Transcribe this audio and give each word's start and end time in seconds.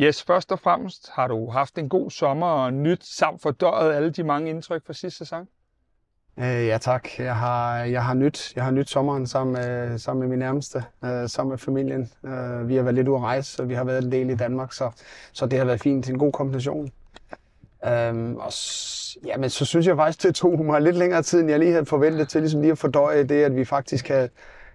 Yes, 0.00 0.22
først 0.22 0.52
og 0.52 0.58
fremmest 0.60 1.10
har 1.12 1.28
du 1.28 1.50
haft 1.50 1.78
en 1.78 1.88
god 1.88 2.10
sommer 2.10 2.46
og 2.46 2.72
nyt 2.72 3.04
samt 3.04 3.42
fordøjet 3.42 3.94
alle 3.94 4.10
de 4.10 4.22
mange 4.22 4.50
indtryk 4.50 4.86
fra 4.86 4.92
sidste 4.92 5.18
sæson? 5.18 5.48
Øh, 6.38 6.66
ja 6.66 6.78
tak. 6.78 7.08
Jeg 7.18 7.36
har, 7.36 7.78
jeg 7.78 8.04
har 8.04 8.14
nyt, 8.14 8.52
jeg 8.56 8.64
har 8.64 8.70
nyt 8.70 8.90
sommeren 8.90 9.26
sammen 9.26 9.52
med, 9.52 9.98
sammen 9.98 10.20
med 10.20 10.28
min 10.28 10.38
nærmeste, 10.38 10.84
øh, 11.04 11.28
sammen 11.28 11.50
med 11.50 11.58
familien. 11.58 12.10
Øh, 12.24 12.68
vi 12.68 12.76
har 12.76 12.82
været 12.82 12.94
lidt 12.94 13.08
ude 13.08 13.16
at 13.16 13.22
rejse, 13.22 13.62
og 13.62 13.68
vi 13.68 13.74
har 13.74 13.84
været 13.84 14.04
en 14.04 14.12
del 14.12 14.30
i 14.30 14.34
Danmark, 14.34 14.72
så, 14.72 14.90
så 15.32 15.46
det 15.46 15.58
har 15.58 15.66
været 15.66 15.80
fint. 15.80 16.08
En 16.08 16.18
god 16.18 16.32
kombination. 16.32 16.90
Øhm, 17.86 18.36
og 18.36 18.52
ja, 19.26 19.36
men 19.36 19.50
så 19.50 19.64
synes 19.64 19.86
jeg 19.86 19.96
faktisk, 19.96 20.22
det 20.22 20.34
tog 20.34 20.64
mig 20.64 20.82
lidt 20.82 20.96
længere 20.96 21.22
tid, 21.22 21.40
end 21.40 21.50
jeg 21.50 21.58
lige 21.58 21.72
havde 21.72 21.86
forventet 21.86 22.28
til 22.28 22.40
ligesom 22.40 22.60
lige 22.60 22.72
at 22.72 22.78
fordøje 22.78 23.24
det, 23.24 23.44
at 23.44 23.56
vi 23.56 23.64
faktisk 23.64 24.08
havde, 24.08 24.28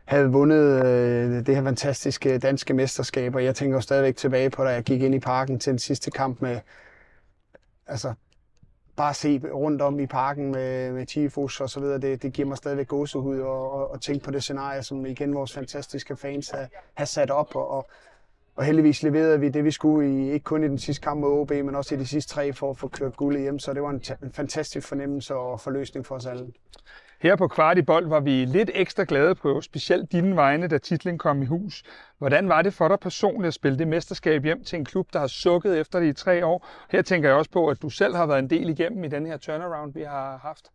havde 0.10 0.32
vundet 0.32 0.86
øh, 0.86 1.46
det 1.46 1.56
her 1.56 1.64
fantastiske 1.64 2.38
danske 2.38 2.74
mesterskab. 2.74 3.36
Og 3.36 3.44
jeg 3.44 3.56
tænker 3.56 3.78
jo 3.78 3.82
stadigvæk 3.82 4.16
tilbage 4.16 4.50
på, 4.50 4.64
da 4.64 4.70
jeg 4.70 4.84
gik 4.84 5.02
ind 5.02 5.16
i 5.16 5.20
parken 5.20 5.60
til 5.60 5.72
den 5.72 5.80
sidste 5.80 6.12
kamp 6.12 6.42
med, 6.42 6.60
altså 7.88 8.14
bare 8.96 9.14
se 9.14 9.42
rundt 9.54 9.82
om 9.82 10.00
i 10.00 10.06
parken 10.06 10.52
med, 10.52 10.92
med 10.92 11.06
tifos 11.06 11.62
og 11.62 11.70
så 11.70 11.80
videre, 11.80 11.98
det, 11.98 12.22
det 12.22 12.34
giver 12.34 12.48
mig 12.48 12.58
stadigvæk 12.58 12.88
gåsehud 12.88 13.40
og, 13.40 13.72
og, 13.72 13.92
og 13.92 14.02
tænke 14.02 14.26
på 14.26 14.32
det 14.32 14.44
scenarie, 14.44 14.84
som 14.84 15.06
igen 15.06 15.36
vores 15.36 15.54
fantastiske 15.54 16.16
fans 16.16 16.50
har, 16.50 16.68
har 16.94 17.06
sat 17.06 17.32
op. 17.32 17.56
Og, 17.56 17.72
og, 17.72 17.90
og 18.56 18.64
heldigvis 18.64 19.04
leverede 19.04 19.40
vi 19.40 19.50
det, 19.50 19.64
vi 19.64 19.72
skulle, 19.72 20.10
i, 20.10 20.32
ikke 20.32 20.44
kun 20.44 20.64
i 20.64 20.68
den 20.68 20.80
sidste 20.80 21.04
kamp 21.04 21.20
mod 21.20 21.40
OB, 21.40 21.52
men 21.52 21.76
også 21.76 21.96
i 21.96 21.98
de 21.98 22.08
sidste 22.08 22.34
tre 22.34 22.54
for 22.54 22.70
at 22.70 22.78
få 22.78 22.88
kørt 22.88 23.18
guld 23.18 23.40
hjem. 23.40 23.60
Så 23.60 23.74
det 23.74 23.82
var 23.82 23.90
en, 23.90 24.02
en 24.24 24.32
fantastisk 24.32 24.88
fornemmelse 24.88 25.36
og 25.36 25.62
forløsning 25.62 26.06
for 26.06 26.16
os 26.16 26.26
alle. 26.26 26.52
Her 27.22 27.36
på 27.36 27.48
Kvartibold 27.48 28.08
var 28.08 28.20
vi 28.20 28.46
lidt 28.46 28.72
ekstra 28.74 29.04
glade 29.08 29.36
på 29.36 29.62
specielt 29.62 30.12
dine 30.12 30.36
vegne, 30.36 30.68
da 30.68 30.78
titlen 30.78 31.18
kom 31.18 31.42
i 31.42 31.46
hus. 31.46 31.84
Hvordan 32.18 32.50
var 32.50 32.62
det 32.62 32.74
for 32.74 32.88
dig 32.88 33.00
personligt 33.00 33.48
at 33.48 33.54
spille 33.54 33.78
det 33.78 33.88
mesterskab 33.88 34.44
hjem 34.44 34.64
til 34.64 34.80
en 34.80 34.86
klub, 34.86 35.08
der 35.14 35.20
har 35.20 35.28
sukket 35.28 35.80
efter 35.80 36.00
det 36.00 36.08
i 36.08 36.14
tre 36.14 36.46
år? 36.46 36.68
Her 36.90 37.02
tænker 37.02 37.30
jeg 37.30 37.38
også 37.38 37.52
på, 37.52 37.68
at 37.68 37.82
du 37.82 37.90
selv 37.90 38.16
har 38.16 38.26
været 38.26 38.40
en 38.40 38.50
del 38.50 38.70
igennem 38.70 39.04
i 39.04 39.08
den 39.08 39.26
her 39.26 39.38
turnaround, 39.38 39.94
vi 39.94 40.02
har 40.02 40.38
haft. 40.38 40.72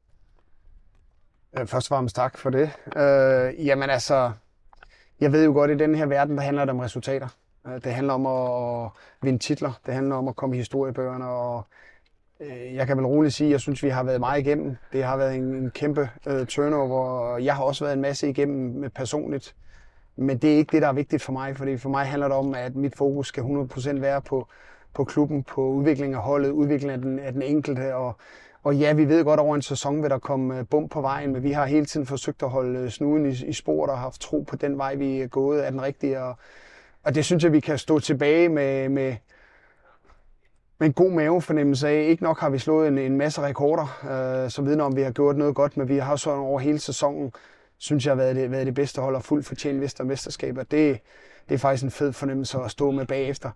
Først 1.57 1.75
og 1.75 1.97
fremmest 1.97 2.17
tak 2.17 2.39
for 2.39 2.51
det. 2.51 2.71
Øh, 2.97 3.67
jamen 3.67 3.91
altså, 3.91 4.33
jeg 5.21 5.33
ved 5.33 5.45
jo 5.45 5.53
godt, 5.53 5.71
at 5.71 5.81
i 5.81 5.83
den 5.83 5.95
her 5.95 6.07
verden, 6.07 6.37
der 6.37 6.43
handler 6.43 6.65
det 6.65 6.71
om 6.71 6.79
resultater. 6.79 7.29
Øh, 7.67 7.75
det 7.85 7.95
handler 7.95 8.15
om 8.15 8.27
at 8.27 8.91
vinde 9.23 9.39
titler. 9.39 9.73
Det 9.87 9.95
handler 9.95 10.17
om 10.17 10.29
at 10.29 10.37
komme 10.37 10.57
i 10.57 10.59
historiebøgerne 10.59 11.27
og 11.27 11.67
Øh, 12.41 12.75
jeg 12.75 12.87
kan 12.87 12.97
vel 12.97 13.07
roligt 13.07 13.35
sige, 13.35 13.49
at 13.49 13.53
jeg 13.53 13.61
synes, 13.61 13.83
vi 13.83 13.89
har 13.89 14.03
været 14.03 14.21
meget 14.21 14.41
igennem. 14.41 14.77
Det 14.93 15.05
har 15.05 15.17
været 15.17 15.35
en, 15.35 15.55
en 15.55 15.71
kæmpe 15.71 16.11
øh, 16.27 16.47
turnover, 16.47 17.01
og 17.01 17.45
jeg 17.45 17.57
har 17.57 17.65
også 17.65 17.85
været 17.85 17.95
en 17.95 18.03
masse 18.03 18.29
igennem 18.29 18.81
med 18.81 18.91
personligt. 18.91 19.55
Men 20.17 20.39
det 20.39 20.53
er 20.53 20.57
ikke 20.57 20.73
det, 20.73 20.83
der 20.83 20.89
er 20.89 20.93
vigtigt 20.93 21.23
for 21.23 21.33
mig, 21.33 21.57
fordi 21.57 21.77
for 21.77 21.89
mig 21.89 22.07
handler 22.07 22.29
det 22.29 22.37
om, 22.37 22.55
at 22.55 22.77
mit 22.77 22.97
fokus 22.97 23.29
skal 23.29 23.43
100% 23.43 24.01
være 24.01 24.23
på, 24.23 24.49
på 24.95 25.05
klubben, 25.05 25.43
på 25.43 25.69
udviklingen 25.69 26.15
af 26.15 26.23
holdet, 26.23 26.51
udviklingen 26.51 26.95
af 26.95 27.03
den, 27.03 27.19
af 27.19 27.33
den 27.33 27.43
enkelte. 27.43 27.95
Og, 27.95 28.17
og 28.63 28.77
ja, 28.77 28.93
vi 28.93 29.09
ved 29.09 29.25
godt, 29.25 29.41
over 29.41 29.55
en 29.55 29.63
sæson 29.63 30.03
vil 30.03 30.11
der 30.11 30.19
komme 30.19 30.55
øh, 30.55 30.59
bump 30.59 30.71
bum 30.71 30.89
på 30.89 31.01
vejen, 31.01 31.33
men 31.33 31.43
vi 31.43 31.53
har 31.53 31.67
hele 31.67 31.87
tiden 31.87 32.07
forsøgt 32.07 32.43
at 32.43 32.51
holde 32.51 32.79
øh, 32.79 32.91
snuden 32.91 33.27
i, 33.27 33.45
i 33.47 33.53
sporet 33.53 33.91
og 33.91 33.99
haft 33.99 34.21
tro 34.21 34.41
på 34.41 34.57
den 34.57 34.79
vej, 34.79 34.95
vi 34.95 35.21
er 35.21 35.27
gået, 35.27 35.67
er 35.67 35.71
den 35.71 35.83
rigtige. 35.83 36.21
Og, 36.21 36.37
og 37.03 37.15
det 37.15 37.25
synes 37.25 37.45
jeg, 37.45 37.53
vi 37.53 37.61
kan 37.61 37.79
stå 37.79 37.99
tilbage 37.99 38.49
med, 38.49 38.89
med, 38.89 39.17
med 40.79 40.87
en 40.87 40.93
god 40.93 41.11
mavefornemmelse 41.11 41.89
af, 41.89 42.05
ikke 42.09 42.23
nok 42.23 42.41
har 42.41 42.51
vi 42.51 42.59
slået 42.59 42.89
en, 42.89 42.99
en 42.99 43.17
masse 43.17 43.43
rekorder, 43.43 44.43
øh, 44.45 44.51
som 44.51 44.67
vidner 44.67 44.85
om, 44.85 44.97
vi 44.97 45.03
har 45.03 45.11
gjort 45.11 45.37
noget 45.37 45.55
godt, 45.55 45.77
men 45.77 45.89
vi 45.89 45.99
har 45.99 46.17
så 46.17 46.31
over 46.31 46.61
hele 46.61 46.79
sæsonen, 46.79 47.33
synes 47.79 48.07
jeg, 48.07 48.19
været 48.19 48.37
det, 48.37 48.51
været 48.51 48.67
det 48.67 48.75
bedste 48.75 49.01
hold 49.01 49.17
og 49.17 49.23
fuldt 49.23 49.47
fortjent 49.47 49.81
Vester 49.81 50.05
mesterskaber. 50.05 50.63
Det, 50.63 51.01
det 51.49 51.55
er 51.55 51.59
faktisk 51.59 51.85
en 51.85 51.91
fed 51.91 52.13
fornemmelse 52.13 52.59
at 52.59 52.71
stå 52.71 52.91
med 52.91 53.07
bagefter. 53.07 53.51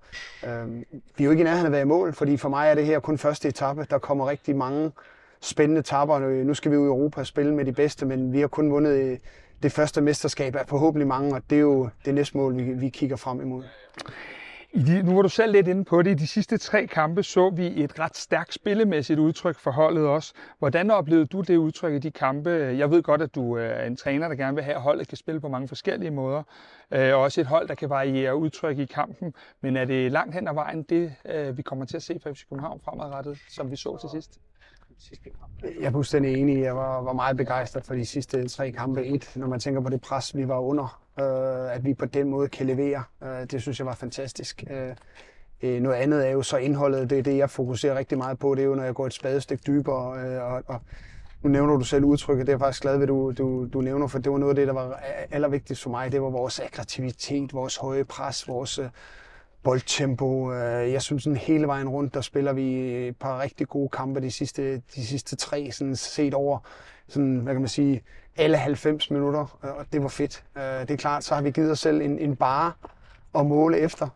Øh, 0.47 0.69
vi 1.17 1.25
er 1.25 1.25
jo 1.25 1.31
ikke 1.31 1.41
i 1.41 1.45
nærheden 1.45 1.67
at 1.67 1.73
være 1.73 1.83
i 1.83 1.85
mål, 1.85 2.13
fordi 2.13 2.37
for 2.37 2.49
mig 2.49 2.69
er 2.69 2.75
det 2.75 2.87
her 2.87 3.01
kun 3.01 3.19
første 3.19 3.49
etape. 3.49 3.87
Der 3.91 3.99
kommer 3.99 4.31
rigtig 4.31 4.57
mange 4.57 4.93
spændende 5.41 5.83
tapper. 5.83 6.19
Nu 6.45 6.55
skal 6.55 6.71
vi 6.71 6.77
ud 6.77 6.85
i 6.85 6.89
Europa 6.89 7.21
og 7.21 7.27
spille 7.27 7.55
med 7.55 7.65
de 7.65 7.73
bedste, 7.73 8.07
men 8.07 8.33
vi 8.33 8.41
har 8.41 8.49
kun 8.49 8.71
vundet 8.71 8.93
øh, 8.93 9.19
det 9.63 9.73
første 9.73 10.01
mesterskab 10.01 10.57
af 10.57 10.67
forhåbentlig 10.69 11.07
mange, 11.07 11.35
og 11.35 11.43
det 11.51 11.57
er 11.57 11.61
jo 11.61 11.89
det 12.05 12.15
næste 12.15 12.37
mål, 12.37 12.57
vi, 12.57 12.63
vi 12.63 12.89
kigger 12.89 13.17
frem 13.17 13.41
imod. 13.41 13.65
I 14.79 14.81
de, 14.81 15.03
nu 15.03 15.15
var 15.15 15.23
du 15.23 15.29
selv 15.29 15.53
lidt 15.53 15.69
inde 15.69 15.85
på 15.85 16.03
det. 16.03 16.11
I 16.11 16.15
de 16.15 16.27
sidste 16.27 16.59
tre 16.59 16.87
kampe 16.87 17.23
så 17.23 17.51
vi 17.51 17.85
et 17.85 17.99
ret 17.99 18.17
stærkt 18.17 18.55
spillemæssigt 18.55 19.19
udtryk 19.19 19.59
for 19.59 19.71
holdet 19.71 20.07
også. 20.07 20.33
Hvordan 20.59 20.91
oplevede 20.91 21.27
du 21.27 21.41
det 21.41 21.57
udtryk 21.57 21.93
i 21.93 21.99
de 21.99 22.11
kampe? 22.11 22.51
Jeg 22.51 22.91
ved 22.91 23.03
godt, 23.03 23.23
at 23.23 23.35
du 23.35 23.57
øh, 23.57 23.71
er 23.71 23.85
en 23.85 23.97
træner, 23.97 24.29
der 24.29 24.35
gerne 24.35 24.55
vil 24.55 24.65
have, 24.65 24.75
at 24.75 24.83
holdet 24.83 25.09
kan 25.09 25.17
spille 25.17 25.41
på 25.41 25.49
mange 25.49 25.69
forskellige 25.69 26.11
måder. 26.11 26.43
Øh, 26.91 27.15
og 27.15 27.21
også 27.21 27.41
et 27.41 27.47
hold, 27.47 27.69
der 27.69 27.75
kan 27.75 27.91
variere 27.91 28.37
udtryk 28.37 28.79
i 28.79 28.85
kampen. 28.85 29.35
Men 29.61 29.77
er 29.77 29.85
det 29.85 30.13
langt 30.13 30.35
hen 30.35 30.49
ad 30.49 30.55
vejen 30.55 30.83
det, 30.83 31.15
øh, 31.25 31.57
vi 31.57 31.63
kommer 31.63 31.85
til 31.85 31.97
at 31.97 32.03
se 32.03 32.21
fra 32.23 32.31
FC 32.31 32.49
København 32.49 32.81
fremadrettet, 32.85 33.39
som 33.49 33.71
vi 33.71 33.77
så 33.77 33.97
til 33.97 34.09
sidst? 34.11 34.41
Sidste 34.99 35.31
kamp. 35.31 35.81
Jeg 35.81 35.87
er 35.87 35.91
fuldstændig 35.91 36.37
enig. 36.37 36.61
Jeg 36.61 36.77
var, 36.77 37.03
var 37.03 37.13
meget 37.13 37.37
begejstret 37.37 37.85
for 37.85 37.95
de 37.95 38.07
sidste 38.07 38.49
tre 38.49 38.73
kampe. 38.73 39.07
Et, 39.07 39.33
når 39.37 39.47
man 39.47 39.61
tænker 39.61 39.81
på 39.81 39.89
det 39.89 40.01
pres, 40.01 40.37
vi 40.37 40.49
var 40.49 40.59
under, 40.59 41.03
øh, 41.21 41.75
at 41.75 41.85
vi 41.85 41.95
på 41.95 42.07
den 42.07 42.31
måde 42.31 42.49
kan 42.49 42.67
levere. 42.67 43.03
Øh, 43.23 43.47
det 43.51 43.63
synes 43.63 43.79
jeg 43.79 43.87
var 43.87 43.95
fantastisk. 43.95 44.65
Øh, 44.71 44.95
øh, 45.63 45.81
noget 45.81 45.97
andet 45.97 46.27
er 46.27 46.31
jo 46.31 46.43
så 46.43 46.57
indholdet. 46.57 47.11
Det 47.11 47.19
er 47.19 47.23
det, 47.23 47.37
jeg 47.37 47.51
fokuserer 47.51 47.99
rigtig 47.99 48.19
meget 48.19 48.39
på. 48.39 48.55
Det 48.55 48.63
er 48.63 48.67
jo, 48.67 48.75
når 48.75 48.85
jeg 48.85 48.95
går 48.95 49.07
et 49.07 49.15
spadestik 49.15 49.67
dybere. 49.67 50.21
Øh, 50.21 50.53
og, 50.53 50.63
og 50.67 50.81
nu 51.43 51.51
nævner 51.51 51.77
du 51.77 51.85
selv 51.85 52.05
udtrykket. 52.05 52.47
Det 52.47 52.53
er 52.53 52.57
jeg 52.57 52.61
faktisk 52.61 52.83
glad 52.83 52.99
ved, 52.99 53.07
du, 53.07 53.33
du, 53.39 53.69
du 53.73 53.81
nævner, 53.81 54.07
for 54.07 54.19
det 54.19 54.33
var 54.33 54.39
noget 54.39 54.51
af 54.51 54.57
det, 54.57 54.67
der 54.67 54.73
var 54.73 55.01
allervigtigst 55.31 55.83
for 55.83 55.91
mig. 55.91 56.13
Det 56.13 56.23
var 56.23 56.31
vores 56.31 56.61
aggressivitet, 56.61 57.55
vores 57.55 57.77
høje 57.77 58.05
pres, 58.05 58.49
vores 58.49 58.79
øh, 58.79 58.89
boldtempo. 59.63 60.53
Øh, 60.53 60.93
jeg 60.93 61.03
synes, 61.03 61.23
sådan 61.23 61.37
hele 61.37 61.67
vejen 61.67 61.89
rundt, 61.89 62.15
der 62.15 62.21
spiller 62.21 62.53
vi 62.53 62.85
et 63.09 63.17
par 63.17 63.41
rigtig 63.41 63.69
gode 63.69 63.89
kampe 63.89 64.21
de 64.21 64.31
sidste, 64.31 64.83
de 64.95 65.07
sidste 65.07 65.37
tre, 65.37 65.71
sådan 65.73 65.97
set 65.97 66.35
over 66.35 66.59
sådan, 67.09 67.37
hvad 67.37 67.55
kan 67.55 67.61
man 67.61 67.69
sige, 67.69 68.03
alle 68.37 68.57
90 68.57 69.11
minutter, 69.11 69.59
øh, 69.65 69.71
og 69.71 69.85
det 69.93 70.03
var 70.03 70.09
fedt. 70.09 70.45
Øh, 70.57 70.63
det 70.63 70.91
er 70.91 70.97
klart, 70.97 71.25
så 71.25 71.35
har 71.35 71.43
vi 71.43 71.51
givet 71.51 71.71
os 71.71 71.79
selv 71.79 72.01
en, 72.01 72.19
en 72.19 72.37
bare 72.37 72.73
at 73.35 73.47
måle 73.47 73.79
efter. 73.79 74.09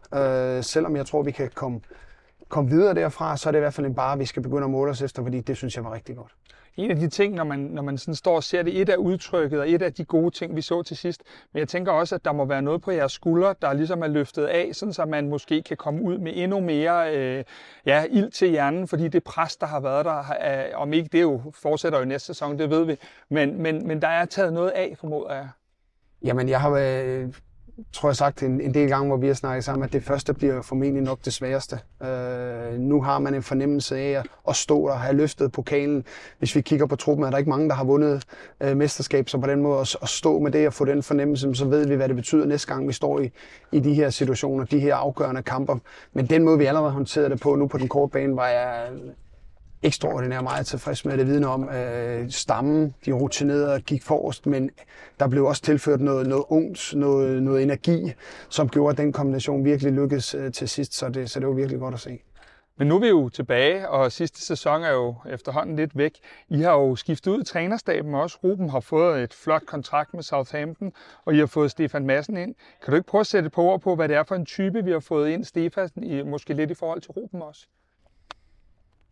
Selvom 0.63 0.97
jeg 0.97 1.07
tror, 1.07 1.23
vi 1.23 1.31
kan 1.31 1.51
komme, 1.55 1.81
komme 2.49 2.71
videre 2.71 2.95
derfra, 2.95 3.37
så 3.37 3.49
er 3.49 3.51
det 3.51 3.59
i 3.59 3.61
hvert 3.61 3.75
fald 3.75 3.87
en 3.87 3.95
bare, 3.95 4.19
vi 4.19 4.25
skal 4.25 4.43
begynde 4.43 4.65
at 4.65 4.71
måle 4.71 4.91
os 4.91 5.03
efter, 5.03 5.23
fordi 5.23 5.41
det 5.41 5.57
synes 5.57 5.77
jeg 5.77 5.85
var 5.85 5.93
rigtig 5.93 6.17
godt 6.17 6.33
en 6.77 6.91
af 6.91 6.97
de 6.97 7.09
ting, 7.09 7.35
når 7.35 7.45
man, 7.45 7.59
når 7.59 7.83
man 7.83 7.99
sådan 7.99 8.15
står 8.15 8.37
og 8.37 8.45
ser 8.45 8.63
det, 8.63 8.81
et 8.81 8.89
af 8.89 8.97
udtrykket 8.97 9.61
og 9.61 9.71
et 9.71 9.83
af 9.83 9.93
de 9.93 10.05
gode 10.05 10.31
ting, 10.31 10.57
vi 10.57 10.63
så 10.63 10.83
til 10.83 10.97
sidst. 10.97 11.23
Men 11.53 11.61
jeg 11.61 11.69
tænker 11.69 11.93
også, 11.93 12.15
at 12.15 12.25
der 12.25 12.33
må 12.33 12.45
være 12.45 12.63
noget 12.63 12.83
på 12.83 12.91
jeres 12.91 13.13
skuldre, 13.13 13.55
der 13.63 13.73
ligesom 13.73 14.03
er 14.03 14.07
løftet 14.07 14.45
af, 14.45 14.69
sådan 14.73 14.93
så 14.93 15.05
man 15.05 15.29
måske 15.29 15.63
kan 15.63 15.77
komme 15.77 16.03
ud 16.03 16.19
med 16.19 16.33
endnu 16.35 16.61
mere 16.61 17.17
øh, 17.17 17.45
ja, 17.87 18.05
ild 18.11 18.31
til 18.31 18.51
hjernen, 18.51 18.89
fordi 18.89 19.09
det 19.09 19.25
pres, 19.25 19.57
der 19.57 19.67
har 19.67 19.81
været 19.81 20.05
der, 20.05 20.23
er, 20.33 20.77
om 20.77 20.93
ikke 20.93 21.09
det 21.13 21.23
jo 21.23 21.41
fortsætter 21.55 21.99
jo 21.99 22.05
næste 22.05 22.27
sæson, 22.27 22.59
det 22.59 22.71
ved 22.71 22.85
vi, 22.85 22.97
men, 23.29 23.63
men, 23.63 23.87
men 23.87 24.03
der 24.03 24.09
er 24.09 24.25
taget 24.25 24.53
noget 24.53 24.71
af, 24.71 24.95
formoder 25.01 25.35
jeg. 25.35 25.49
Jamen, 26.25 26.49
jeg 26.49 26.61
har 26.61 26.71
været 26.71 27.43
tror 27.93 28.09
jeg 28.09 28.17
sagt 28.17 28.43
en, 28.43 28.61
en 28.61 28.75
del 28.75 28.89
gange, 28.89 29.07
hvor 29.07 29.17
vi 29.17 29.27
har 29.27 29.35
snakket 29.35 29.65
sammen, 29.65 29.85
at 29.85 29.93
det 29.93 30.03
første 30.03 30.35
bliver 30.35 30.63
formentlig 30.63 31.03
nok 31.03 31.19
det 31.25 31.33
sværeste. 31.33 31.79
Øh, 32.03 32.79
nu 32.79 33.03
har 33.03 33.19
man 33.19 33.35
en 33.35 33.43
fornemmelse 33.43 33.97
af 33.97 34.23
at 34.49 34.57
stå 34.57 34.87
der 34.87 34.93
og 34.93 35.01
have 35.01 35.17
løftet 35.17 35.53
pokalen. 35.53 36.05
Hvis 36.39 36.57
vi 36.57 36.61
kigger 36.61 36.87
på 36.87 36.97
truppen, 36.97 37.27
er 37.27 37.31
der 37.31 37.39
ikke 37.39 37.51
mange, 37.51 37.69
der 37.69 37.75
har 37.75 37.85
vundet 37.85 38.25
øh, 38.61 38.77
mesterskab, 38.77 39.29
så 39.29 39.39
på 39.39 39.47
den 39.47 39.63
måde 39.63 39.81
at, 39.81 39.97
at 40.03 40.09
stå 40.09 40.39
med 40.39 40.51
det 40.51 40.67
og 40.67 40.73
få 40.73 40.85
den 40.85 41.03
fornemmelse, 41.03 41.55
så 41.55 41.65
ved 41.65 41.87
vi, 41.87 41.95
hvad 41.95 42.09
det 42.09 42.17
betyder 42.17 42.47
næste 42.47 42.75
gang, 42.75 42.89
vi 42.89 42.93
står 42.93 43.21
i, 43.21 43.31
i 43.73 43.81
de 43.81 43.95
her 43.95 44.11
situationer, 44.11 44.65
de 44.65 44.81
her 44.81 44.95
afgørende 44.95 45.43
kamper. 45.43 45.77
Men 46.13 46.27
den 46.27 46.43
måde, 46.43 46.59
vi 46.59 46.65
allerede 46.65 46.91
håndterede 46.91 47.31
det 47.31 47.41
på 47.41 47.57
nu 47.57 47.67
på 47.67 47.79
den 47.79 47.89
korte 47.89 48.11
bane, 48.11 48.37
var 48.37 48.49
jeg 48.49 48.87
ekstraordinært 49.83 50.43
meget 50.43 50.67
tilfreds 50.67 51.05
med. 51.05 51.19
Det 51.19 51.27
vidner 51.27 51.49
om, 51.49 51.69
øh, 51.69 52.31
stammen, 52.31 52.95
de 53.07 53.13
rutinerede, 53.13 53.81
gik 53.81 54.03
forrest, 54.03 54.47
men 54.47 54.71
der 55.21 55.29
blev 55.29 55.45
også 55.45 55.63
tilført 55.63 56.01
noget, 56.01 56.27
noget 56.27 56.45
ungt, 56.49 56.95
noget, 56.97 57.43
noget 57.43 57.63
energi, 57.63 58.13
som 58.49 58.69
gjorde, 58.69 58.93
at 58.93 58.99
den 58.99 59.13
kombination 59.13 59.65
virkelig 59.65 59.93
lykkedes 59.93 60.35
øh, 60.35 60.53
til 60.53 60.69
sidst, 60.69 60.95
så 60.95 61.09
det, 61.09 61.31
så 61.31 61.41
det 61.41 61.49
var 61.49 61.55
virkelig 61.55 61.81
godt 61.81 61.95
at 61.95 62.01
se. 62.01 62.19
Men 62.79 62.89
nu 62.89 62.97
er 62.97 63.01
vi 63.01 63.09
jo 63.09 63.29
tilbage, 63.29 63.89
og 63.89 64.13
sidste 64.13 64.47
sæson 64.47 64.83
er 64.83 64.91
jo 64.91 65.15
efterhånden 65.31 65.77
lidt 65.77 65.97
væk. 65.97 66.19
I 66.49 66.61
har 66.61 66.73
jo 66.73 66.97
skiftet 66.97 67.31
ud 67.31 67.41
i 67.41 67.45
trænerstaben 67.45 68.15
også. 68.15 68.39
Ruben 68.45 68.71
har 68.71 68.81
fået 68.81 69.23
et 69.23 69.35
flot 69.35 69.67
kontrakt 69.67 70.15
med 70.15 70.23
Southampton, 70.23 70.93
og 71.25 71.35
I 71.35 71.39
har 71.39 71.47
fået 71.47 71.71
Stefan 71.71 72.07
Madsen 72.07 72.37
ind. 72.37 72.55
Kan 72.85 72.91
du 72.91 72.97
ikke 72.97 73.07
prøve 73.07 73.21
at 73.21 73.27
sætte 73.27 73.51
på 73.51 73.63
ord 73.63 73.81
på, 73.81 73.95
hvad 73.95 74.09
det 74.09 74.17
er 74.17 74.23
for 74.23 74.35
en 74.35 74.47
type, 74.47 74.85
vi 74.85 74.91
har 74.91 75.01
fået 75.01 75.31
ind, 75.31 75.45
Stefan, 75.45 75.91
i, 76.03 76.23
måske 76.23 76.55
lidt 76.55 76.71
i 76.71 76.75
forhold 76.75 77.01
til 77.01 77.11
Ruben 77.11 77.43
også? 77.43 77.67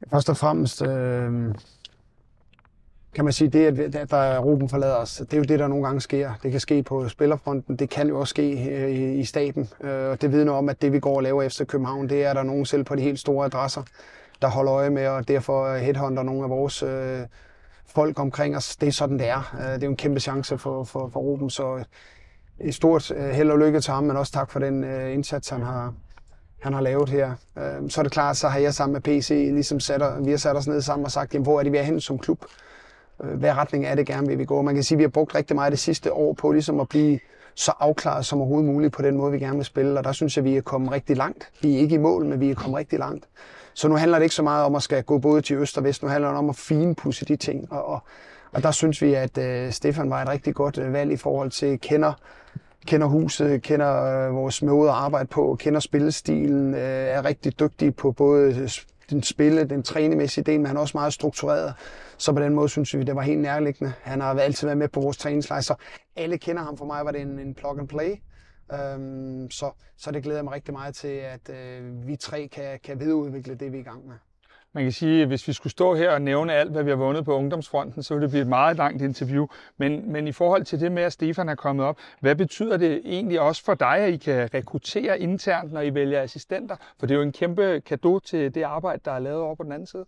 Først 0.09 0.31
og 0.31 0.37
fremmest 0.37 0.83
øh, 0.83 1.55
kan 3.15 3.25
man 3.25 3.33
sige, 3.33 3.49
det 3.49 3.95
at 3.97 4.11
der 4.11 4.17
er 4.17 4.39
Ruben 4.39 4.69
forlader 4.69 4.97
os, 4.97 5.17
det 5.17 5.33
er 5.33 5.37
jo 5.37 5.45
det, 5.45 5.59
der 5.59 5.69
nogle 5.69 5.85
gange 5.85 6.01
sker. 6.01 6.33
Det 6.43 6.51
kan 6.51 6.61
ske 6.61 6.83
på 6.83 7.09
spillerfronten, 7.09 7.77
det 7.77 7.91
kan 7.91 8.09
jo 8.09 8.21
også 8.21 8.31
ske 8.31 8.71
øh, 8.71 8.91
i, 8.91 9.15
i 9.15 9.25
staten. 9.25 9.69
Øh, 9.81 10.11
og 10.11 10.21
det 10.21 10.33
vidner 10.33 10.53
om, 10.53 10.69
at 10.69 10.83
det 10.83 10.93
vi 10.93 11.01
går 11.01 11.17
og 11.17 11.23
laver 11.23 11.43
efter 11.43 11.65
København, 11.65 12.09
det 12.09 12.25
er 12.25 12.35
der 12.35 12.43
nogen 12.43 12.67
selv 12.67 12.85
på 12.85 12.97
de 12.97 13.03
helt 13.03 13.19
store 13.19 13.47
adresser, 13.47 13.83
der 14.43 14.49
holder 14.49 14.75
øje 14.75 14.91
med, 14.91 15.07
og 15.07 15.29
derfor 15.29 15.77
headhunter 15.77 16.23
nogle 16.23 16.43
af 16.45 16.51
vores 16.51 16.83
øh, 16.83 17.21
folk 17.87 18.19
omkring 18.19 18.57
os. 18.57 18.77
Det 18.77 18.89
er 18.89 18.93
sådan, 18.93 19.19
det 19.19 19.29
er. 19.29 19.57
Øh, 19.61 19.75
det 19.75 19.83
er 19.83 19.87
jo 19.87 19.91
en 19.91 19.97
kæmpe 19.97 20.21
chance 20.21 20.59
for, 20.59 20.85
for, 20.85 21.09
for 21.09 21.21
Ruben, 21.21 21.51
så 21.51 21.85
et 22.61 22.75
stort 22.75 23.11
øh, 23.11 23.29
held 23.29 23.51
og 23.51 23.59
lykke 23.59 23.81
til 23.81 23.93
ham, 23.93 24.05
men 24.05 24.17
også 24.17 24.33
tak 24.33 24.51
for 24.51 24.61
den 24.61 24.85
øh, 24.85 25.13
indsats, 25.13 25.49
han 25.49 25.63
har, 25.63 25.95
han 26.61 26.73
har 26.73 26.81
lavet 26.81 27.09
her. 27.09 27.33
Øh, 27.59 27.91
så 27.91 28.01
er 28.01 28.03
det 28.03 28.13
klart, 28.13 28.37
så 28.37 28.49
har 28.49 28.59
jeg 28.59 28.75
sammen 28.75 28.93
med 28.93 29.01
PC 29.01 29.29
ligesom 29.29 29.81
sat, 29.81 30.03
vi 30.25 30.31
har 30.31 30.39
sat 30.39 30.57
os 30.57 30.67
ned 30.67 30.81
sammen 30.81 31.05
og 31.05 31.11
sagt, 31.11 31.35
jamen, 31.35 31.45
hvor 31.45 31.59
er 31.59 31.63
det, 31.63 31.73
vi 31.73 31.79
er 31.79 31.83
hen 31.83 32.01
som 32.01 32.19
klub? 32.19 32.45
Øh, 33.25 33.39
hvad 33.39 33.53
retning 33.53 33.87
er 33.87 33.95
det 33.95 34.07
gerne, 34.07 34.27
vil 34.27 34.39
vi 34.39 34.45
gå? 34.45 34.63
Man 34.63 34.75
kan 34.75 34.85
sige, 34.85 34.97
at 34.97 34.99
vi 34.99 35.03
har 35.03 35.09
brugt 35.09 35.35
rigtig 35.35 35.57
meget 35.57 35.73
det 35.73 35.79
sidste 35.79 36.13
år 36.13 36.33
på 36.33 36.53
ligesom 36.53 36.81
at 36.81 36.89
blive 36.89 37.19
så 37.55 37.73
afklaret 37.79 38.27
som 38.27 38.39
overhovedet 38.39 38.71
muligt 38.73 38.93
på 38.93 39.03
den 39.03 39.17
måde, 39.17 39.33
vi 39.33 39.39
gerne 39.39 39.57
vil 39.57 39.65
spille. 39.65 39.99
Og 39.99 40.05
der 40.05 40.13
synes 40.13 40.37
jeg, 40.37 40.45
vi 40.45 40.57
er 40.57 40.61
kommet 40.61 40.93
rigtig 40.93 41.17
langt. 41.17 41.49
Vi 41.63 41.75
er 41.75 41.79
ikke 41.79 41.95
i 41.95 41.99
mål, 41.99 42.25
men 42.25 42.41
vi 42.41 42.51
er 42.51 42.55
kommet 42.55 42.79
rigtig 42.79 42.99
langt. 42.99 43.25
Så 43.75 43.89
nu 43.89 43.97
handler 43.97 44.19
det 44.19 44.25
ikke 44.25 44.35
så 44.35 44.43
meget 44.43 44.65
om 44.65 44.75
at 44.75 44.83
skal 44.83 45.03
gå 45.03 45.19
både 45.19 45.43
til 45.43 45.57
øst 45.57 45.79
og 45.79 45.85
vest. 45.85 46.03
Nu 46.03 46.09
handler 46.09 46.29
det 46.29 46.39
om 46.39 46.49
at 46.49 46.57
finpudse 46.57 47.25
de 47.25 47.37
ting. 47.37 47.73
Og, 47.73 47.85
og, 47.85 48.03
og 48.53 48.63
der 48.63 48.71
synes 48.71 49.03
vi, 49.03 49.15
at 49.15 49.39
øh, 49.39 49.73
Stefan 49.73 50.11
var 50.11 50.23
et 50.23 50.29
rigtig 50.29 50.55
godt 50.55 50.79
øh, 50.79 50.93
valg 50.93 51.13
i 51.13 51.17
forhold 51.17 51.51
til 51.51 51.81
kender 51.81 52.13
kender 52.87 53.07
huset, 53.07 53.63
kender 53.63 54.03
øh, 54.03 54.35
vores 54.35 54.63
måde 54.63 54.89
at 54.89 54.97
arbejde 54.97 55.27
på, 55.27 55.57
kender 55.61 55.81
spillestilen, 55.81 56.75
øh, 56.75 56.81
er 56.81 57.25
rigtig 57.25 57.61
dygtig 57.61 57.97
på 57.97 58.13
både 58.13 58.55
øh, 58.55 58.71
den 59.11 59.23
spille, 59.23 59.65
den 59.65 59.83
trænemæssige 59.83 60.45
del, 60.45 60.61
men 60.61 60.67
han 60.67 60.77
er 60.77 60.81
også 60.81 60.97
meget 60.97 61.13
struktureret. 61.13 61.75
Så 62.19 62.33
på 62.33 62.41
den 62.41 62.55
måde 62.55 62.69
synes 62.69 62.97
vi, 62.97 63.03
det 63.03 63.17
var 63.17 63.23
helt 63.23 63.41
nærliggende. 63.41 63.93
Han 64.03 64.21
har 64.21 64.35
altid 64.35 64.67
været 64.67 64.79
med 64.79 64.89
på 64.89 65.01
vores 65.01 65.17
træningslejr, 65.17 65.61
så 65.61 65.75
alle 66.17 66.39
kender 66.39 66.63
ham. 66.63 66.77
For 66.77 66.85
mig 66.85 67.05
var 67.05 67.11
det 67.11 67.21
en, 67.21 67.39
en 67.39 67.55
plug 67.55 67.79
and 67.79 67.89
play. 67.89 68.15
Øhm, 68.73 69.51
så, 69.51 69.71
så 69.97 70.11
det 70.11 70.23
glæder 70.23 70.39
jeg 70.39 70.45
mig 70.45 70.53
rigtig 70.55 70.75
meget 70.75 70.95
til, 70.95 71.09
at 71.09 71.51
øh, 71.51 72.07
vi 72.07 72.17
tre 72.17 72.49
kan, 72.53 72.79
kan 72.85 73.01
videreudvikle 73.01 73.55
det, 73.55 73.73
vi 73.73 73.77
er 73.77 73.81
i 73.81 73.85
gang 73.85 74.07
med. 74.07 74.15
Man 74.73 74.85
kan 74.85 74.93
sige, 74.93 75.23
at 75.23 75.29
hvis 75.29 75.49
vi 75.49 75.53
skulle 75.53 75.71
stå 75.71 75.95
her 75.95 76.11
og 76.11 76.23
nævne 76.23 76.55
alt, 76.55 76.71
hvad 76.71 76.83
vi 76.83 76.91
har 76.91 76.97
vundet 76.97 77.25
på 77.25 77.37
ungdomsfronten, 77.37 78.03
så 78.03 78.15
ville 78.15 78.23
det 78.23 78.31
blive 78.31 78.43
et 78.43 78.49
meget 78.49 78.77
langt 78.77 79.03
interview. 79.03 79.47
Men, 79.77 80.13
men 80.13 80.27
i 80.27 80.33
forhold 80.33 80.65
til 80.65 80.81
det 80.81 80.93
med, 80.93 81.03
at 81.03 81.13
Stefan 81.13 81.49
er 81.49 81.55
kommet 81.55 81.87
op, 81.87 81.99
hvad 82.21 82.37
betyder 82.37 82.77
det 82.77 83.01
egentlig 83.05 83.41
også 83.41 83.65
for 83.65 83.75
dig, 83.75 83.97
at 83.97 84.13
I 84.13 84.17
kan 84.17 84.55
rekruttere 84.55 85.21
internt, 85.21 85.73
når 85.73 85.81
I 85.81 85.95
vælger 85.95 86.23
assistenter? 86.23 86.77
For 86.99 87.07
det 87.07 87.15
er 87.15 87.19
jo 87.19 87.23
en 87.23 87.33
kæmpe 87.33 87.83
gave 87.85 88.21
til 88.21 88.55
det 88.55 88.63
arbejde, 88.63 89.01
der 89.05 89.13
er 89.13 89.19
lavet 89.19 89.41
over 89.41 89.55
på 89.55 89.63
den 89.63 89.73
anden 89.73 89.87
side. 89.87 90.05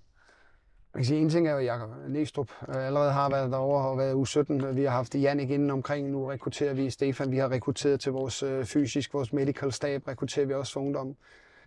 Man 0.94 1.03
kan 1.03 1.05
sige, 1.05 1.20
en 1.20 1.31
ting 1.31 1.49
er 1.49 1.53
jo, 1.53 1.58
at 1.58 1.65
Jacob 1.65 1.91
Næstrup 2.08 2.50
øh, 2.69 2.87
allerede 2.87 3.12
har 3.12 3.31
været 3.31 3.50
derovre 3.50 3.88
og 3.88 3.99
været 3.99 4.15
U17. 4.15 4.67
Vi 4.67 4.82
har 4.82 4.91
haft 4.91 5.15
Jannik 5.15 5.50
inden 5.50 5.70
omkring. 5.70 6.11
Nu 6.11 6.26
rekrutterer 6.26 6.75
vi 6.75 6.91
Stefan. 6.91 7.31
Vi 7.31 7.38
har 7.38 7.50
rekrutteret 7.50 8.00
til 8.00 8.12
vores 8.12 8.43
øh, 8.43 8.65
fysisk, 8.65 9.15
vores 9.15 9.32
medical 9.32 9.73
stab, 9.73 10.08
rekrutterer 10.08 10.47
vi 10.47 10.55
også 10.55 10.73
for 10.73 10.81
ungdom. 10.81 11.17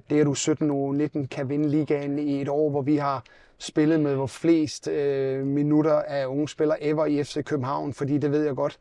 Det, 0.09 0.19
at 0.19 0.25
du 0.25 0.33
17 0.33 0.71
u 0.71 0.91
19 0.91 1.27
kan 1.27 1.49
vinde 1.49 1.69
ligaen 1.69 2.19
i 2.19 2.41
et 2.41 2.49
år, 2.49 2.69
hvor 2.69 2.81
vi 2.81 2.95
har 2.95 3.23
spillet 3.57 3.99
med 3.99 4.15
hvor 4.15 4.27
flest 4.27 4.87
øh, 4.87 5.45
minutter 5.45 6.01
af 6.01 6.25
unge 6.25 6.49
spillere 6.49 6.83
ever 6.83 7.05
i 7.05 7.23
FC 7.23 7.43
København, 7.43 7.93
fordi 7.93 8.17
det 8.17 8.31
ved 8.31 8.45
jeg 8.45 8.55
godt, 8.55 8.77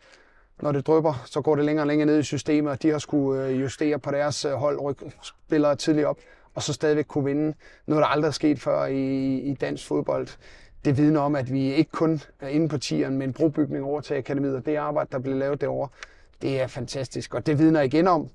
når 0.62 0.73
det 0.73 0.87
drøber, 0.87 1.23
så 1.26 1.41
går 1.41 1.56
det 1.56 1.65
længere 1.65 1.82
og 1.82 1.87
længere 1.87 2.06
ned 2.06 2.19
i 2.19 2.23
systemet, 2.23 2.73
og 2.73 2.82
de 2.82 2.91
har 2.91 2.99
skulle 2.99 3.47
øh, 3.47 3.61
justere 3.61 3.99
på 3.99 4.11
deres 4.11 4.44
øh, 4.44 4.53
hold, 4.53 4.81
rykke 4.81 5.12
spillere 5.23 5.76
tidligt 5.76 6.06
op 6.06 6.19
og 6.55 6.62
så 6.62 6.73
stadigvæk 6.73 7.05
kunne 7.09 7.25
vinde. 7.25 7.55
Noget, 7.87 8.03
der 8.03 8.09
aldrig 8.09 8.29
er 8.29 8.32
sket 8.32 8.61
før 8.61 8.87
i, 8.87 9.37
i 9.38 9.55
dansk 9.55 9.87
fodbold. 9.87 10.29
Det 10.85 10.97
vidner 10.97 11.20
om, 11.20 11.37
at 11.37 11.53
vi 11.53 11.75
ikke 11.75 11.91
kun 11.91 12.20
er 12.41 12.49
inde 12.49 12.69
på 12.69 12.79
tieren, 12.79 13.19
men 13.19 13.32
brobygning 13.32 13.85
over 13.85 14.00
til 14.00 14.15
akademiet, 14.15 14.56
og 14.56 14.67
det 14.67 14.77
arbejde, 14.77 15.09
der 15.12 15.19
blev 15.19 15.37
lavet 15.37 15.61
derovre, 15.61 15.88
det 16.43 16.61
er 16.61 16.67
fantastisk. 16.67 17.35
Og 17.35 17.47
det 17.47 17.59
vidner 17.59 17.81
igen 17.81 18.09
om, 18.09 18.29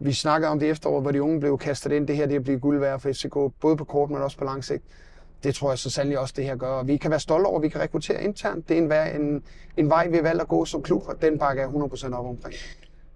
vi 0.00 0.12
snakkede 0.12 0.50
om 0.50 0.58
det 0.58 0.70
efterår, 0.70 1.00
hvor 1.00 1.10
de 1.10 1.22
unge 1.22 1.40
blev 1.40 1.58
kastet 1.58 1.92
ind. 1.92 2.06
Det 2.06 2.16
her 2.16 2.26
det 2.26 2.36
at 2.36 2.44
blive 2.44 2.58
guld 2.58 2.78
værd 2.78 3.00
for 3.00 3.12
FCK, 3.12 3.60
både 3.60 3.76
på 3.76 3.84
kort, 3.84 4.10
men 4.10 4.22
også 4.22 4.38
på 4.38 4.44
lang 4.44 4.64
sigt. 4.64 4.82
Det 5.42 5.54
tror 5.54 5.70
jeg 5.70 5.78
så 5.78 5.90
sandelig 5.90 6.18
også, 6.18 6.34
det 6.36 6.44
her 6.44 6.56
gør. 6.56 6.68
Og 6.68 6.86
vi 6.86 6.96
kan 6.96 7.10
være 7.10 7.20
stolte 7.20 7.46
over, 7.46 7.56
at 7.58 7.62
vi 7.62 7.68
kan 7.68 7.80
rekruttere 7.80 8.24
internt. 8.24 8.68
Det 8.68 8.78
er 8.92 9.04
en, 9.04 9.20
en, 9.20 9.42
en 9.76 9.90
vej, 9.90 10.08
vi 10.08 10.16
har 10.16 10.22
valgt 10.22 10.42
at 10.42 10.48
gå 10.48 10.64
som 10.64 10.82
klub, 10.82 11.02
og 11.08 11.22
den 11.22 11.38
bakker 11.38 11.62
jeg 11.62 11.70
100% 11.70 12.14
op 12.14 12.26
omkring. 12.26 12.54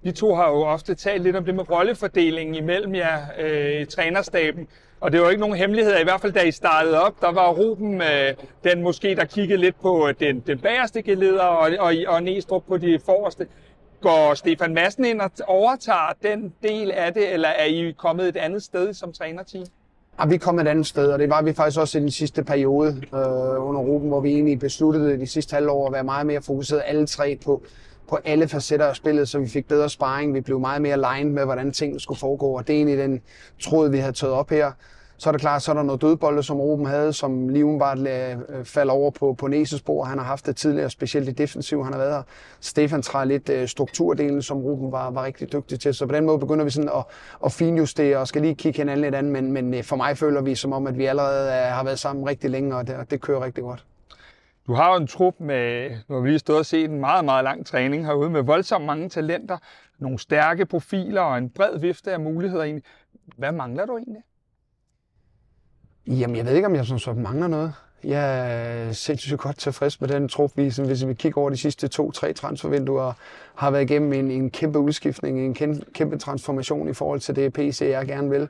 De 0.05 0.13
to 0.13 0.35
har 0.35 0.49
jo 0.49 0.63
ofte 0.63 0.95
talt 0.95 1.23
lidt 1.23 1.37
om 1.37 1.45
det 1.45 1.55
med 1.55 1.71
rollefordelingen 1.71 2.55
imellem 2.55 2.95
jer 2.95 3.19
øh, 3.39 3.81
i 3.81 3.85
trænerstaben. 3.85 4.69
Og 5.01 5.13
det 5.13 5.21
var 5.21 5.31
ikke 5.31 5.41
nogen 5.41 5.57
hemmelighed, 5.57 6.01
i 6.01 6.03
hvert 6.03 6.21
fald 6.21 6.33
da 6.33 6.41
I 6.41 6.51
startede 6.51 7.03
op, 7.03 7.21
der 7.21 7.33
var 7.33 7.53
Ruben 7.53 8.03
øh, 8.03 8.35
den 8.65 8.83
måske, 8.83 9.17
der 9.17 9.25
kiggede 9.25 9.61
lidt 9.61 9.81
på 9.81 10.09
øh, 10.09 10.15
den, 10.21 10.41
den 10.41 10.59
bagerste 10.59 11.03
geleder, 11.03 11.43
og, 11.43 11.71
og, 11.79 11.95
og 12.07 12.23
Næstrup 12.23 12.63
på 12.69 12.77
de 12.77 12.99
forreste. 13.07 13.47
Går 14.03 14.35
Stefan 14.35 14.75
Madsen 14.75 15.05
ind 15.05 15.21
og 15.21 15.31
overtager 15.47 16.13
den 16.23 16.53
del 16.63 16.91
af 16.91 17.15
det, 17.15 17.33
eller 17.33 17.49
er 17.49 17.65
I 17.65 17.95
kommet 17.99 18.29
et 18.29 18.37
andet 18.37 18.63
sted 18.63 18.95
som 18.95 19.13
trænerteam? 19.13 19.65
Ja, 20.21 20.27
vi 20.27 20.35
er 20.35 20.39
kommet 20.39 20.63
et 20.63 20.69
andet 20.69 20.87
sted, 20.87 21.13
og 21.13 21.19
det 21.19 21.31
var 21.31 21.43
vi 21.43 21.53
faktisk 21.53 21.81
også 21.81 21.99
i 21.99 22.01
den 22.01 22.11
sidste 22.11 22.45
periode 22.45 22.89
øh, 22.89 23.69
under 23.69 23.81
Ruben, 23.81 24.09
hvor 24.09 24.21
vi 24.21 24.33
egentlig 24.33 24.59
besluttede 24.59 25.21
de 25.21 25.27
sidste 25.27 25.55
halvår 25.55 25.87
at 25.87 25.93
være 25.93 26.05
meget 26.05 26.27
mere 26.27 26.43
fokuseret 26.43 26.83
alle 26.87 27.07
tre 27.07 27.39
på 27.45 27.63
på 28.09 28.19
alle 28.25 28.49
facetter 28.49 28.87
af 28.87 28.97
spillet, 28.97 29.29
så 29.29 29.39
vi 29.39 29.49
fik 29.49 29.69
bedre 29.69 29.89
sparring. 29.89 30.35
Vi 30.35 30.41
blev 30.41 30.61
meget 30.61 30.83
mere 30.83 30.93
aligned 30.93 31.33
med, 31.33 31.45
hvordan 31.45 31.73
tingene 31.73 32.01
skulle 32.01 32.19
foregå, 32.19 32.47
og 32.47 32.67
det 32.67 32.73
er 32.73 32.77
egentlig 32.77 32.99
den 32.99 33.21
tråd, 33.61 33.91
vi 33.91 33.99
havde 33.99 34.13
taget 34.13 34.35
op 34.35 34.51
her. 34.51 34.73
Så 35.23 35.31
er 35.31 35.33
det 35.33 35.41
klart, 35.41 35.63
så 35.63 35.71
er 35.71 35.75
der 35.75 35.83
noget 35.83 36.03
dødbolde, 36.03 36.43
som 36.43 36.61
Ruben 36.61 36.87
havde, 36.87 37.13
som 37.13 37.49
lige 37.49 37.65
umiddelbart 37.65 37.99
øh, 37.99 38.59
øh, 38.59 38.65
falder 38.65 38.93
over 38.93 39.11
på, 39.11 39.35
på 39.39 39.47
Næses 39.47 39.79
spor. 39.79 40.05
Han 40.05 40.19
har 40.19 40.25
haft 40.25 40.47
det 40.47 40.57
tidligere, 40.57 40.91
specielt 40.91 41.29
i 41.29 41.33
defensiv, 41.33 41.85
han 41.85 41.93
har 41.93 42.01
været 42.01 42.15
her. 42.15 42.23
Stefan 42.61 43.03
træder 43.03 43.25
lidt 43.25 43.49
øh, 43.49 43.69
strukturdelen, 43.69 44.43
som 44.43 44.59
Ruben 44.59 44.93
var, 44.93 45.11
var 45.11 45.25
rigtig 45.25 45.53
dygtig 45.53 45.81
til. 45.81 45.95
Så 45.95 46.07
på 46.07 46.15
den 46.15 46.27
måde 46.27 46.39
begynder 46.39 46.65
vi 46.65 46.71
sådan 46.71 46.89
at, 46.89 47.05
at 47.45 47.53
finjustere 47.53 48.19
og 48.19 48.29
skal 48.29 48.43
lige 48.43 48.55
kigge 48.55 48.77
hinanden 48.77 49.03
lidt 49.03 49.15
an, 49.15 49.31
men, 49.31 49.53
men 49.53 49.85
for 49.85 49.97
mig 49.97 50.19
føler 50.19 50.41
vi 50.41 50.55
som 50.55 50.73
om, 50.73 50.87
at 50.87 50.99
vi 50.99 51.07
allerede 51.07 51.51
har 51.51 51.85
været 51.85 51.99
sammen 51.99 52.29
rigtig 52.29 52.51
længe, 52.51 52.77
og 52.77 52.87
det, 52.87 52.97
og 52.97 53.11
det 53.11 53.21
kører 53.21 53.45
rigtig 53.45 53.65
godt. 53.65 53.87
Du 54.67 54.75
har 54.75 54.93
jo 54.93 55.01
en 55.01 55.07
trup 55.07 55.35
med, 55.41 55.91
nu 56.09 56.15
har 56.15 56.23
vi 56.23 56.29
lige 56.29 56.39
stået 56.39 56.59
og 56.59 56.67
set 56.67 56.91
en 56.91 57.01
meget, 57.01 57.25
meget 57.25 57.45
lang 57.45 57.67
træning 57.67 58.07
herude, 58.07 58.31
med 58.31 58.43
voldsomt 58.43 58.85
mange 58.85 59.09
talenter, 59.09 59.59
nogle 59.99 60.19
stærke 60.19 60.67
profiler 60.67 61.21
og 61.21 61.39
en 61.39 61.51
bred 61.51 61.79
vifte 61.79 62.13
af 62.13 62.21
muligheder 62.21 62.63
egentlig. 62.65 62.85
Hvad 63.37 63.53
mangler 63.53 63.87
du 63.87 63.97
egentlig? 63.97 64.23
Jamen, 66.07 66.37
jeg 66.37 66.47
ved 66.47 66.55
ikke, 66.55 66.67
om 66.67 66.75
jeg 66.75 66.87
sådan 66.87 66.99
så 66.99 67.13
mangler 67.13 67.47
noget. 67.47 67.75
Jeg 68.05 68.49
er 68.89 68.93
sindssygt 68.93 69.41
godt 69.41 69.59
tilfreds 69.59 70.01
med 70.01 70.09
den 70.09 70.29
trup, 70.29 70.53
vi, 70.57 70.63
hvis 70.63 71.07
vi 71.07 71.15
kigger 71.15 71.41
over 71.41 71.51
de 71.51 71.57
sidste 71.57 71.89
to-tre 71.89 72.33
transfervinduer, 72.33 73.13
har 73.55 73.71
været 73.71 73.83
igennem 73.83 74.13
en, 74.13 74.31
en 74.31 74.51
kæmpe 74.51 74.79
udskiftning, 74.79 75.41
en 75.41 75.55
kæmpe, 75.55 75.85
kæmpe 75.95 76.19
transformation 76.19 76.89
i 76.89 76.93
forhold 76.93 77.21
til 77.21 77.37
det 77.37 77.53
PC, 77.53 77.83
jeg 77.83 78.07
gerne 78.07 78.31
vil 78.31 78.49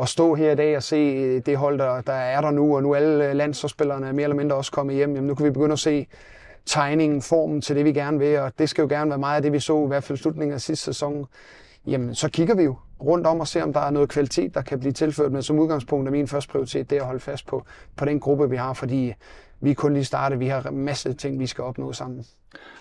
at 0.00 0.08
stå 0.08 0.34
her 0.34 0.52
i 0.52 0.54
dag 0.54 0.76
og 0.76 0.82
se 0.82 0.96
øh, 0.96 1.42
det 1.46 1.56
hold, 1.56 1.78
der, 1.78 2.00
der 2.00 2.12
er 2.12 2.40
der 2.40 2.50
nu, 2.50 2.76
og 2.76 2.82
nu 2.82 2.94
alle 2.94 3.28
øh, 3.28 3.34
landsholdsspillerne 3.34 4.06
er 4.06 4.12
mere 4.12 4.24
eller 4.24 4.36
mindre 4.36 4.56
også 4.56 4.72
kommet 4.72 4.96
hjem, 4.96 5.14
jamen 5.14 5.26
nu 5.26 5.34
kan 5.34 5.46
vi 5.46 5.50
begynde 5.50 5.72
at 5.72 5.78
se 5.78 6.06
tegningen, 6.66 7.22
formen 7.22 7.60
til 7.60 7.76
det, 7.76 7.84
vi 7.84 7.92
gerne 7.92 8.18
vil, 8.18 8.38
og 8.38 8.52
det 8.58 8.68
skal 8.68 8.82
jo 8.82 8.88
gerne 8.88 9.10
være 9.10 9.18
meget 9.18 9.36
af 9.36 9.42
det, 9.42 9.52
vi 9.52 9.60
så 9.60 9.84
i 9.84 9.86
hvert 9.86 10.04
fald 10.04 10.18
slutningen 10.18 10.54
af 10.54 10.60
sidste 10.60 10.84
sæson. 10.84 11.26
Jamen, 11.86 12.14
så 12.14 12.28
kigger 12.28 12.54
vi 12.54 12.62
jo 12.62 12.76
rundt 13.00 13.26
om 13.26 13.40
og 13.40 13.48
se, 13.48 13.62
om 13.62 13.72
der 13.72 13.80
er 13.80 13.90
noget 13.90 14.08
kvalitet, 14.08 14.54
der 14.54 14.62
kan 14.62 14.80
blive 14.80 14.92
tilført, 14.92 15.32
men 15.32 15.42
som 15.42 15.58
udgangspunkt 15.58 16.08
er 16.08 16.12
min 16.12 16.28
første 16.28 16.50
prioritet, 16.50 16.90
det 16.90 16.96
er 16.96 17.00
at 17.00 17.06
holde 17.06 17.20
fast 17.20 17.46
på, 17.46 17.64
på 17.96 18.04
den 18.04 18.20
gruppe, 18.20 18.50
vi 18.50 18.56
har, 18.56 18.72
fordi 18.72 19.14
vi 19.60 19.70
er 19.70 19.74
kun 19.74 19.94
lige 19.94 20.04
startet, 20.04 20.40
vi 20.40 20.46
har 20.46 20.70
masser 20.70 21.10
af 21.10 21.16
ting, 21.16 21.38
vi 21.38 21.46
skal 21.46 21.64
opnå 21.64 21.92
sammen. 21.92 22.24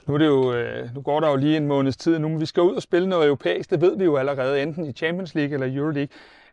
Nu, 0.07 0.13
er 0.13 0.17
det 0.17 0.25
jo, 0.25 0.53
øh, 0.53 0.95
nu 0.95 1.01
går 1.01 1.19
der 1.19 1.29
jo 1.29 1.35
lige 1.35 1.57
en 1.57 1.67
måneds 1.67 1.97
tid 1.97 2.19
nu, 2.19 2.29
men 2.29 2.39
vi 2.39 2.45
skal 2.45 2.63
ud 2.63 2.75
og 2.75 2.81
spille 2.81 3.09
noget 3.09 3.25
europæisk, 3.25 3.69
det 3.69 3.81
ved 3.81 3.97
vi 3.97 4.03
jo 4.03 4.17
allerede, 4.17 4.61
enten 4.61 4.85
i 4.85 4.91
Champions 4.91 5.35
League 5.35 5.53
eller 5.53 5.77
Euroleague. 5.77 6.07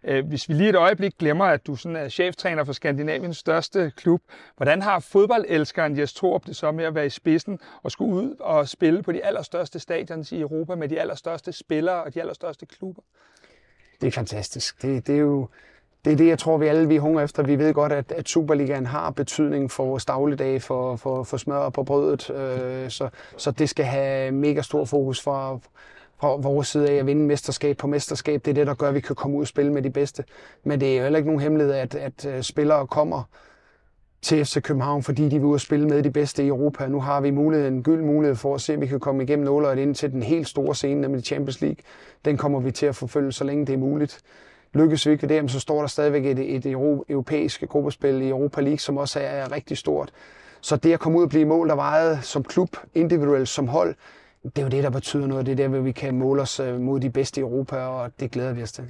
Øh, 0.04 0.26
hvis 0.26 0.48
vi 0.48 0.54
lige 0.54 0.68
et 0.68 0.76
øjeblik 0.76 1.18
glemmer, 1.18 1.44
at 1.44 1.66
du 1.66 1.76
sådan 1.76 1.96
er 1.96 2.08
cheftræner 2.08 2.64
for 2.64 2.72
Skandinaviens 2.72 3.36
største 3.36 3.92
klub, 3.96 4.22
hvordan 4.56 4.82
har 4.82 5.00
fodboldelskeren 5.00 5.98
Jes 5.98 6.12
Torp 6.12 6.46
det 6.46 6.56
så 6.56 6.72
med 6.72 6.84
at 6.84 6.94
være 6.94 7.06
i 7.06 7.10
spidsen 7.10 7.58
og 7.82 7.90
skulle 7.90 8.14
ud 8.14 8.36
og 8.40 8.68
spille 8.68 9.02
på 9.02 9.12
de 9.12 9.24
allerstørste 9.24 9.78
stadions 9.78 10.32
i 10.32 10.40
Europa 10.40 10.74
med 10.74 10.88
de 10.88 11.00
allerstørste 11.00 11.52
spillere 11.52 12.04
og 12.04 12.14
de 12.14 12.20
allerstørste 12.20 12.66
klubber? 12.66 13.02
Det 14.00 14.06
er 14.06 14.10
fantastisk. 14.10 14.82
Det, 14.82 15.06
det 15.06 15.14
er 15.14 15.18
jo 15.18 15.48
det 16.04 16.12
er 16.12 16.16
det, 16.16 16.26
jeg 16.26 16.38
tror, 16.38 16.58
vi 16.58 16.66
alle 16.66 16.88
vi 16.88 16.96
hunger 16.96 17.22
efter. 17.22 17.42
Vi 17.42 17.58
ved 17.58 17.74
godt, 17.74 17.92
at, 17.92 18.12
at 18.12 18.28
Superligaen 18.28 18.86
har 18.86 19.10
betydning 19.10 19.70
for 19.70 19.84
vores 19.84 20.04
dagligdag, 20.04 20.62
for, 20.62 20.96
for, 20.96 21.22
for 21.22 21.36
smør 21.36 21.68
på 21.68 21.82
brødet. 21.82 22.30
Øh, 22.30 22.90
så, 22.90 23.08
så 23.36 23.50
det 23.50 23.68
skal 23.68 23.84
have 23.84 24.32
mega 24.32 24.62
stor 24.62 24.84
fokus 24.84 25.20
for, 25.20 25.62
fra 26.20 26.36
vores 26.36 26.68
side 26.68 26.90
af 26.90 26.94
at 26.94 27.06
vinde 27.06 27.22
mesterskab 27.22 27.76
på 27.76 27.86
mesterskab. 27.86 28.44
Det 28.44 28.50
er 28.50 28.54
det, 28.54 28.66
der 28.66 28.74
gør, 28.74 28.88
at 28.88 28.94
vi 28.94 29.00
kan 29.00 29.16
komme 29.16 29.36
ud 29.36 29.42
og 29.42 29.46
spille 29.46 29.72
med 29.72 29.82
de 29.82 29.90
bedste. 29.90 30.24
Men 30.64 30.80
det 30.80 30.92
er 30.92 30.96
jo 30.96 31.02
heller 31.02 31.16
ikke 31.16 31.28
nogen 31.28 31.40
hemmelighed, 31.40 31.74
at, 31.74 31.94
at 31.94 32.26
øh, 32.26 32.42
spillere 32.42 32.86
kommer 32.86 33.22
til 34.22 34.44
FC 34.44 34.62
København, 34.62 35.02
fordi 35.02 35.28
de 35.28 35.38
vil 35.38 35.44
ud 35.44 35.54
og 35.54 35.60
spille 35.60 35.88
med 35.88 36.02
de 36.02 36.10
bedste 36.10 36.44
i 36.44 36.48
Europa. 36.48 36.86
Nu 36.86 37.00
har 37.00 37.20
vi 37.20 37.30
muligheden, 37.30 37.74
en 37.74 37.82
gyld 37.82 38.02
mulighed 38.02 38.36
for 38.36 38.54
at 38.54 38.60
se, 38.60 38.74
om 38.74 38.80
vi 38.80 38.86
kan 38.86 39.00
komme 39.00 39.22
igennem 39.22 39.44
nåleret 39.44 39.78
ind 39.78 39.94
til 39.94 40.12
den 40.12 40.22
helt 40.22 40.48
store 40.48 40.74
scene, 40.74 41.00
nemlig 41.00 41.24
Champions 41.24 41.60
League. 41.60 41.76
Den 42.24 42.36
kommer 42.36 42.60
vi 42.60 42.70
til 42.70 42.86
at 42.86 42.96
forfølge, 42.96 43.32
så 43.32 43.44
længe 43.44 43.66
det 43.66 43.72
er 43.72 43.78
muligt. 43.78 44.20
Lykkes 44.74 45.06
vi 45.06 45.12
ikke 45.12 45.28
ved 45.28 45.42
det, 45.42 45.50
så 45.50 45.60
står 45.60 45.80
der 45.80 45.86
stadigvæk 45.86 46.26
et, 46.26 46.56
et 46.56 46.66
europæisk 47.08 47.64
gruppespil 47.68 48.22
i 48.22 48.28
Europa 48.28 48.60
League, 48.60 48.78
som 48.78 48.96
også 48.96 49.20
er 49.20 49.52
rigtig 49.52 49.78
stort. 49.78 50.12
Så 50.60 50.76
det 50.76 50.92
at 50.92 51.00
komme 51.00 51.18
ud 51.18 51.22
og 51.22 51.28
blive 51.28 51.44
mål, 51.44 51.68
der 51.68 51.74
vejet 51.74 52.24
som 52.24 52.44
klub, 52.44 52.76
individuelt 52.94 53.48
som 53.48 53.68
hold, 53.68 53.94
det 54.42 54.58
er 54.58 54.62
jo 54.62 54.68
det, 54.68 54.82
der 54.82 54.90
betyder 54.90 55.26
noget. 55.26 55.46
Det 55.46 55.52
er 55.52 55.56
der, 55.56 55.68
hvor 55.68 55.78
vi 55.78 55.92
kan 55.92 56.18
måle 56.18 56.42
os 56.42 56.60
øh, 56.60 56.80
mod 56.80 57.00
de 57.00 57.10
bedste 57.10 57.40
i 57.40 57.42
Europa, 57.42 57.76
og 57.76 58.10
det 58.20 58.30
glæder 58.30 58.52
vi 58.52 58.62
os 58.62 58.72
til. 58.72 58.84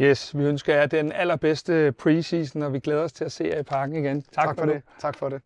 Yes, 0.00 0.38
vi 0.38 0.44
ønsker 0.44 0.74
jer 0.74 0.86
den 0.86 1.12
allerbedste 1.12 1.92
preseason, 1.92 2.62
og 2.62 2.72
vi 2.72 2.78
glæder 2.80 3.02
os 3.02 3.12
til 3.12 3.24
at 3.24 3.32
se 3.32 3.44
jer 3.44 3.58
i 3.58 3.62
parken 3.62 3.96
igen. 3.96 4.22
Tak, 4.22 4.32
tak 4.32 4.56
for, 4.56 4.64
for 4.64 4.72
det. 4.72 4.82
Tak 5.00 5.16
for 5.16 5.28
det. 5.28 5.42